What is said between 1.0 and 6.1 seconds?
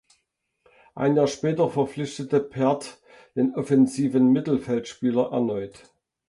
Jahr später verpflichtete Perth den offensiven Mittelfeldspieler erneut.